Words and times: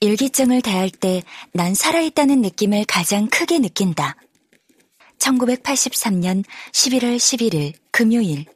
일기장을 0.00 0.60
대할 0.62 0.90
때 0.90 1.22
난 1.52 1.74
살아있다는 1.74 2.40
느낌을 2.42 2.84
가장 2.86 3.26
크게 3.28 3.58
느낀다. 3.58 4.16
1983년 5.18 6.44
11월 6.72 7.16
11일 7.16 7.74
금요일. 7.90 8.46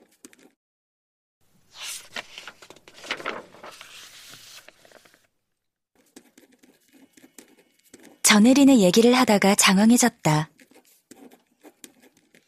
전혜린의 8.22 8.80
얘기를 8.80 9.14
하다가 9.14 9.54
장황해졌다. 9.54 10.50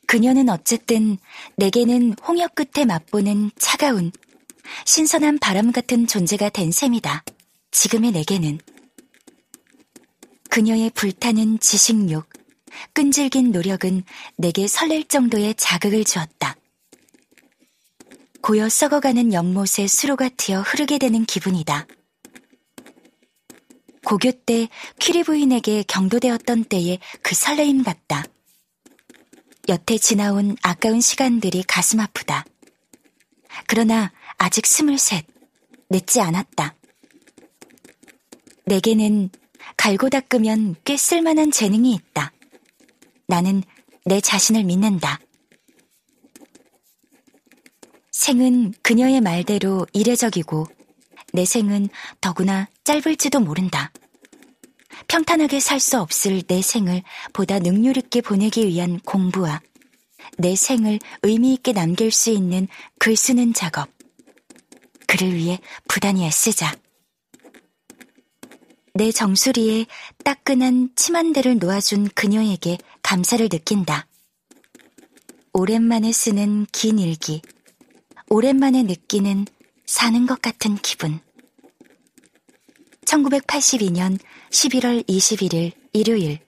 그녀는 0.07 0.49
어쨌든 0.49 1.19
내게는 1.57 2.15
홍역 2.27 2.55
끝에 2.55 2.85
맛보는 2.85 3.51
차가운, 3.59 4.13
신선한 4.85 5.39
바람 5.39 5.73
같은 5.73 6.07
존재가 6.07 6.49
된 6.51 6.71
셈이다. 6.73 7.25
지금의 7.73 8.13
내게는. 8.13 8.59
그녀의 10.57 10.89
불타는 10.95 11.59
지식욕, 11.59 12.31
끈질긴 12.95 13.53
노력은 13.53 14.05
내게 14.39 14.67
설렐 14.67 15.05
정도의 15.05 15.55
자극을 15.55 16.03
주었다. 16.05 16.57
고여 18.41 18.71
썩어가는 18.71 19.35
연못에 19.35 19.87
수로가 19.87 20.31
튀어 20.31 20.63
흐르게 20.63 20.97
되는 20.97 21.27
기분이다. 21.27 21.87
고교 24.07 24.33
때 24.47 24.71
퀴리 24.99 25.25
부인에게 25.25 25.85
경도되었던 25.89 26.65
때의 26.65 27.01
그 27.21 27.35
설레임 27.35 27.83
같다. 27.83 28.25
여태 29.69 29.99
지나온 29.99 30.57
아까운 30.63 31.03
시간들이 31.03 31.65
가슴 31.65 32.01
아프다. 32.01 32.47
그러나 33.67 34.11
아직 34.39 34.65
스물셋, 34.65 35.27
늦지 35.91 36.23
않았다. 36.23 36.75
내게는 38.65 39.29
갈고 39.87 40.11
닦으면 40.11 40.75
꽤 40.85 40.97
쓸만한 40.97 41.53
재능이 41.53 41.95
있다. 41.95 42.33
나는 43.29 43.63
내 44.05 44.21
자신을 44.21 44.65
믿는다. 44.65 45.21
생은 48.11 48.75
그녀의 48.83 49.21
말대로 49.21 49.87
이례적이고 49.93 50.67
내 51.35 51.45
생은 51.45 51.89
더구나 52.21 52.69
짧을지도 52.83 53.39
모른다. 53.39 53.93
평탄하게 55.07 55.61
살 55.61 55.79
수 55.79 56.01
없을 56.01 56.43
내 56.43 56.63
생을 56.63 57.05
보다 57.33 57.61
능률 57.61 57.97
있게 57.97 58.23
보내기 58.23 58.67
위한 58.67 58.99
공부와 58.99 59.61
내 60.37 60.57
생을 60.57 60.99
의미 61.23 61.55
있게 61.55 61.73
남길 61.73 62.11
수 62.11 62.31
있는 62.31 62.67
글 62.99 63.15
쓰는 63.15 63.55
작업. 63.55 63.89
그를 65.07 65.33
위해 65.33 65.61
부단히 65.87 66.27
애쓰자. 66.27 66.75
내 68.97 69.13
정수리에 69.13 69.85
따끈한 70.25 70.91
침한대를 70.97 71.59
놓아준 71.59 72.09
그녀에게 72.15 72.79
감사를 73.03 73.47
느낀다. 73.51 74.07
오랜만에 75.53 76.13
쓰는 76.13 76.67
긴 76.73 76.99
일기. 76.99 77.43
오랜만에 78.31 78.85
느끼는 78.85 79.45
사는 79.85 80.27
것 80.27 80.41
같은 80.41 80.77
기분. 80.77 81.21
1982년 83.05 84.19
11월 84.51 85.07
21일 85.07 85.73
일요일 85.93 86.46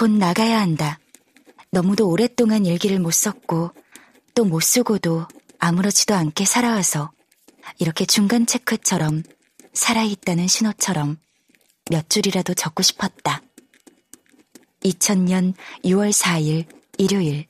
곧 0.00 0.12
나가야 0.12 0.58
한다. 0.58 0.98
너무도 1.72 2.08
오랫동안 2.08 2.64
일기를 2.64 2.98
못 2.98 3.10
썼고 3.10 3.70
또 4.34 4.44
못 4.46 4.60
쓰고도 4.60 5.26
아무렇지도 5.58 6.14
않게 6.14 6.46
살아와서 6.46 7.10
이렇게 7.78 8.06
중간 8.06 8.46
체크처럼 8.46 9.22
살아있다는 9.74 10.48
신호처럼 10.48 11.18
몇 11.90 12.08
줄이라도 12.08 12.54
적고 12.54 12.82
싶었다. 12.82 13.42
2000년 14.84 15.52
6월 15.84 16.10
4일 16.14 16.64
일요일 16.96 17.46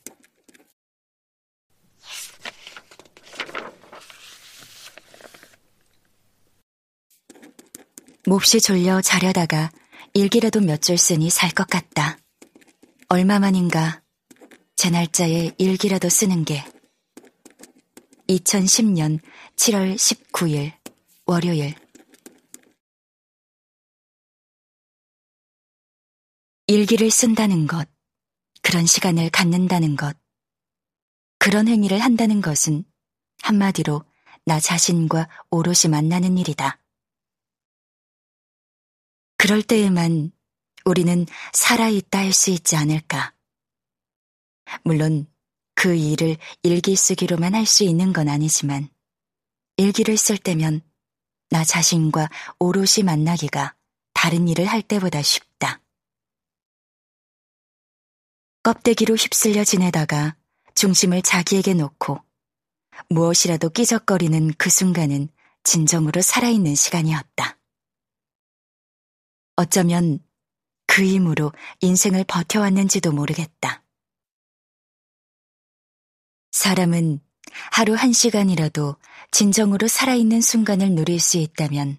몹시 8.27 8.60
졸려 8.60 9.00
자려다가 9.00 9.71
일기라도 10.15 10.60
몇 10.60 10.81
줄 10.83 10.99
쓰니 10.99 11.31
살 11.31 11.50
것 11.53 11.69
같다. 11.69 12.19
얼마만인가 13.12 14.04
제 14.76 14.88
날짜에 14.88 15.50
일기라도 15.59 16.09
쓰는 16.09 16.44
게 16.44 16.65
2010년 18.28 19.19
7월 19.56 19.97
19일 19.97 20.72
월요일 21.26 21.75
일기를 26.69 27.10
쓴다는 27.10 27.66
것, 27.66 27.88
그런 28.62 28.87
시간을 28.87 29.31
갖는다는 29.31 29.97
것, 29.97 30.16
그런 31.41 31.66
행위를 31.66 31.98
한다는 31.98 32.41
것은 32.41 32.84
한마디로 33.42 34.04
나 34.44 34.60
자신과 34.60 35.28
오롯이 35.50 35.91
만나는 35.91 36.38
일이다. 36.38 36.81
그럴 39.37 39.65
때에만 39.65 40.31
우리는 40.84 41.26
살아있다 41.52 42.18
할 42.18 42.32
수 42.32 42.50
있지 42.50 42.76
않을까. 42.76 43.34
물론 44.84 45.26
그 45.74 45.94
일을 45.94 46.36
일기 46.62 46.96
쓰기로만 46.96 47.54
할 47.54 47.66
수 47.66 47.84
있는 47.84 48.12
건 48.12 48.28
아니지만 48.28 48.88
일기를 49.76 50.16
쓸 50.16 50.36
때면 50.38 50.82
나 51.50 51.64
자신과 51.64 52.28
오롯이 52.58 53.04
만나기가 53.04 53.74
다른 54.14 54.46
일을 54.48 54.66
할 54.66 54.82
때보다 54.82 55.22
쉽다. 55.22 55.80
껍데기로 58.62 59.14
휩쓸려 59.14 59.64
지내다가 59.64 60.36
중심을 60.74 61.22
자기에게 61.22 61.74
놓고 61.74 62.20
무엇이라도 63.08 63.70
끼적거리는 63.70 64.52
그 64.58 64.68
순간은 64.68 65.28
진정으로 65.64 66.20
살아있는 66.20 66.74
시간이었다. 66.74 67.58
어쩌면 69.56 70.20
그 70.91 71.05
힘으로 71.05 71.53
인생을 71.83 72.25
버텨왔는지도 72.25 73.12
모르겠다. 73.12 73.84
사람은 76.51 77.21
하루 77.71 77.95
한 77.95 78.12
시간이라도 78.12 78.97
진정으로 79.31 79.87
살아있는 79.87 80.41
순간을 80.41 80.91
누릴 80.91 81.21
수 81.21 81.39
있다면 81.39 81.99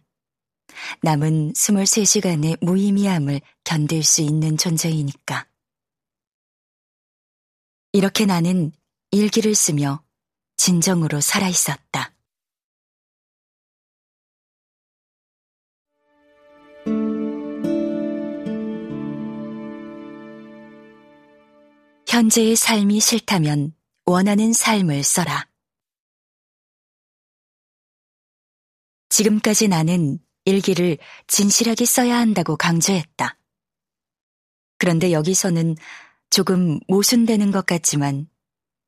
남은 1.04 1.54
23시간의 1.54 2.58
무의미함을 2.60 3.40
견딜 3.64 4.04
수 4.04 4.22
있는 4.22 4.58
존재이니까. 4.58 5.48
이렇게 7.94 8.26
나는 8.26 8.74
일기를 9.12 9.56
쓰며 9.56 10.04
진정으로 10.58 11.22
살아 11.22 11.48
있었다. 11.48 12.11
현재의 22.22 22.56
삶이 22.56 23.00
싫다면 23.00 23.74
원하는 24.06 24.54
삶을 24.54 25.04
써라. 25.04 25.50
지금까지 29.10 29.68
나는 29.68 30.20
일기를 30.46 31.00
진실하게 31.26 31.86
써야 31.86 32.20
한다고 32.20 32.58
강조했다. 32.58 33.40
그런데 34.78 35.12
여기서는 35.12 35.76
조금 36.30 36.80
모순되는 36.88 37.50
것 37.50 37.66
같지만 37.66 38.30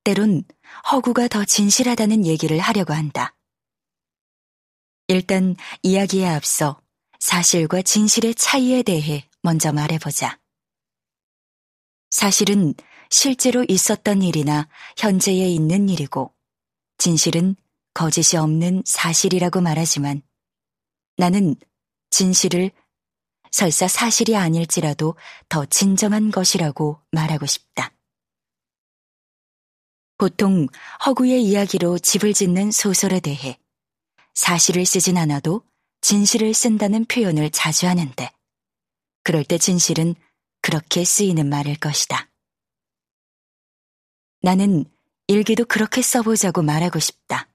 때론 0.03 0.43
허구가 0.91 1.27
더 1.27 1.43
진실하다는 1.43 2.27
얘기를 2.27 2.59
하려고 2.59 2.93
한다. 2.93 3.35
일단 5.07 5.55
이야기에 5.81 6.27
앞서 6.27 6.79
사실과 7.17 7.81
진실의 7.81 8.35
차이에 8.35 8.83
대해 8.83 9.27
먼저 9.41 9.73
말해보자. 9.73 10.39
사실은 12.11 12.75
실제로 13.13 13.63
있었던 13.69 14.23
일이나 14.23 14.67
현재에 14.97 15.47
있는 15.47 15.87
일이고, 15.87 16.33
진실은 16.97 17.55
거짓이 17.93 18.39
없는 18.39 18.81
사실이라고 18.87 19.61
말하지만 19.61 20.23
나는 21.17 21.55
진실을 22.09 22.71
설사 23.51 23.87
사실이 23.87 24.35
아닐지라도 24.35 25.15
더 25.47 25.63
진정한 25.65 26.31
것이라고 26.31 27.01
말하고 27.11 27.45
싶다. 27.45 27.93
보통 30.17 30.65
허구의 31.05 31.43
이야기로 31.43 31.99
집을 31.99 32.33
짓는 32.33 32.71
소설에 32.71 33.19
대해 33.19 33.59
사실을 34.33 34.87
쓰진 34.87 35.17
않아도 35.17 35.61
진실을 36.01 36.55
쓴다는 36.55 37.05
표현을 37.05 37.51
자주 37.51 37.85
하는데 37.85 38.31
그럴 39.21 39.43
때 39.43 39.59
진실은 39.59 40.15
그렇게 40.63 41.05
쓰이는 41.05 41.47
말일 41.47 41.77
것이다. 41.79 42.32
나는 44.43 44.83
일기도 45.27 45.63
그렇게 45.63 46.01
써보자고 46.01 46.63
말하고 46.63 46.99
싶다. 46.99 47.47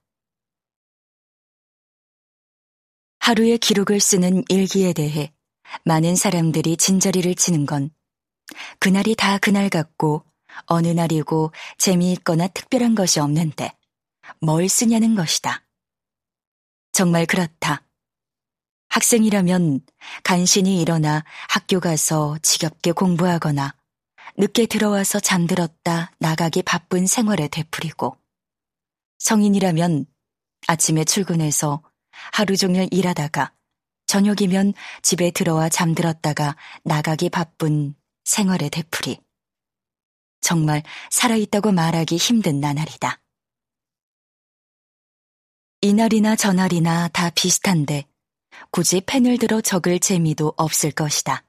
하루의 3.21 3.59
기록을 3.59 4.01
쓰는 4.01 4.43
일기에 4.49 4.95
대해 4.95 5.35
많은 5.85 6.17
사람들이 6.17 6.79
진저리를 6.79 7.35
치는 7.35 7.67
건 7.67 7.91
그날이 8.79 9.15
다 9.15 9.37
그날 9.37 9.69
같고 9.69 10.25
어느 10.65 10.89
날이고 10.89 11.53
재미있거나 11.77 12.49
특별한 12.49 12.95
것이 12.95 13.21
없는데 13.21 13.71
뭘 14.41 14.67
쓰냐는 14.71 15.15
것이다. 15.15 15.67
정말 16.93 17.27
그렇다. 17.27 17.87
학생이라면 18.89 19.83
간신히 20.25 20.81
일어나 20.81 21.23
학교 21.51 21.81
가서 21.81 22.39
지겹게 22.41 22.93
공부하거나 22.93 23.75
늦게 24.41 24.67
들어와서 24.67 25.19
잠들었다 25.19 26.13
나가기 26.21 26.63
바쁜 26.63 27.09
생활에 27.09 27.49
되풀이고 27.49 28.17
성인이라면 29.19 30.07
아침에 30.69 31.03
출근해서 31.05 31.83
하루 32.11 32.57
종일 32.57 32.87
일하다가 32.93 33.53
저녁이면 34.07 34.75
집에 35.03 35.33
들어와 35.33 35.69
잠들었다가 35.69 36.57
나가기 36.85 37.31
바쁜 37.31 37.97
생활의 38.25 38.71
되풀이. 38.71 39.21
정말 40.41 40.85
살아있다고 41.11 41.73
말하기 41.73 42.17
힘든 42.17 42.61
나날이다. 42.61 43.21
이날이나 45.81 46.37
저날이나 46.37 47.09
다 47.09 47.31
비슷한데 47.31 48.05
굳이 48.71 49.01
펜을 49.01 49.39
들어 49.39 49.61
적을 49.61 49.99
재미도 49.99 50.55
없을 50.57 50.93
것이다. 50.93 51.48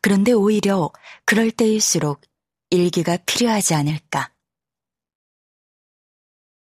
그런데 0.00 0.32
오히려 0.32 0.90
그럴 1.24 1.50
때일수록 1.50 2.22
일기가 2.70 3.16
필요하지 3.18 3.74
않을까. 3.74 4.32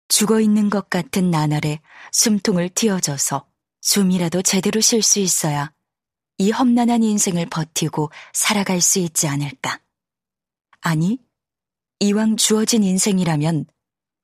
죽어 0.08 0.40
있는 0.40 0.70
것 0.70 0.90
같은 0.90 1.30
나날에 1.30 1.80
숨통을 2.12 2.70
틔어줘서 2.70 3.46
숨이라도 3.80 4.42
제대로 4.42 4.80
쉴 4.80 5.02
수 5.02 5.20
있어야 5.20 5.72
이 6.38 6.50
험난한 6.50 7.02
인생을 7.02 7.46
버티고 7.46 8.10
살아갈 8.32 8.80
수 8.80 8.98
있지 8.98 9.28
않을까. 9.28 9.80
아니, 10.80 11.18
이왕 12.00 12.36
주어진 12.36 12.82
인생이라면 12.82 13.66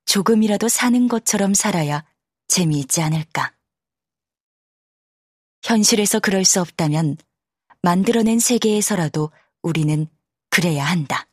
조금이라도 0.06 0.68
사는 0.68 1.08
것처럼 1.08 1.52
살아야 1.52 2.04
재미있지 2.48 3.02
않을까. 3.02 3.54
현실에서 5.62 6.20
그럴 6.20 6.44
수 6.44 6.60
없다면 6.60 7.18
만들어낸 7.82 8.38
세계에서라도 8.38 9.30
우리는 9.62 10.06
그래야 10.50 10.84
한다. 10.84 11.26